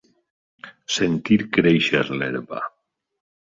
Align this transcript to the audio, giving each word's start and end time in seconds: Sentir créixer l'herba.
Sentir 0.95 1.37
créixer 1.59 2.03
l'herba. 2.21 2.65